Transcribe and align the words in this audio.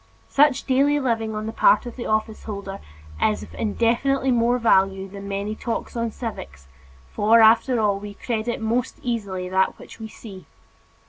Such 0.29 0.63
daily 0.63 0.99
living 0.99 1.35
on 1.35 1.45
the 1.45 1.51
part 1.51 1.85
of 1.85 1.95
the 1.95 2.07
office 2.07 2.45
holder 2.45 2.79
is 3.21 3.43
of 3.43 3.53
infinitely 3.53 4.31
more 4.31 4.57
value 4.57 5.07
than 5.07 5.27
many 5.27 5.53
talks 5.53 5.95
on 5.95 6.09
civics 6.09 6.67
for, 7.11 7.39
after 7.41 7.79
all, 7.79 7.99
we 7.99 8.15
credit 8.15 8.59
most 8.59 8.97
easily 9.03 9.47
that 9.49 9.77
which 9.77 9.99
we 9.99 10.07
see. 10.07 10.47